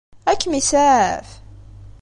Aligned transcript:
Ad 0.31 0.37
kem-isaɛef? 0.41 1.29